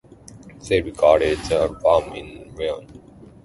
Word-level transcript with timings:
They 0.67 0.81
recorded 0.81 1.37
the 1.47 1.77
album 1.85 2.13
in 2.15 2.55
Lyon. 2.55 2.87